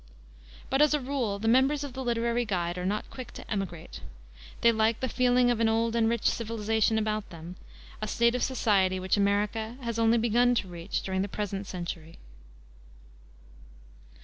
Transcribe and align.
But, 0.71 0.81
as 0.81 0.95
a 0.95 0.99
rule, 0.99 1.37
the 1.37 1.47
members 1.47 1.83
of 1.83 1.93
the 1.93 2.03
literary 2.03 2.43
guild 2.43 2.75
are 2.79 2.87
not 2.87 3.11
quick 3.11 3.33
to 3.33 3.47
emigrate. 3.51 3.99
They 4.61 4.71
like 4.71 4.99
the 4.99 5.07
feeling 5.07 5.51
of 5.51 5.59
an 5.59 5.69
old 5.69 5.95
and 5.95 6.09
rich 6.09 6.25
civilization 6.25 6.97
about 6.97 7.29
them, 7.29 7.55
a 8.01 8.07
state 8.07 8.33
of 8.33 8.41
society 8.41 8.99
which 8.99 9.15
America 9.15 9.77
has 9.81 9.99
only 9.99 10.17
begun 10.17 10.55
to 10.55 10.67
reach 10.67 11.03
during 11.03 11.21
the 11.21 11.27
present 11.27 11.67
century. 11.67 12.17